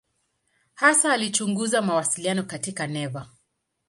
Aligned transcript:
Hasa 0.73 1.13
alichunguza 1.13 1.81
mawasiliano 1.81 2.43
katika 2.43 2.87
neva. 2.87 3.27